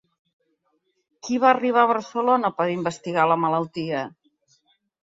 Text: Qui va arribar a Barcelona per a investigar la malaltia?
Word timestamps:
Qui 1.27 1.37
va 1.45 1.51
arribar 1.57 1.83
a 1.83 1.91
Barcelona 1.93 2.53
per 2.59 2.69
a 2.69 2.73
investigar 2.79 3.31
la 3.35 3.41
malaltia? 3.47 4.07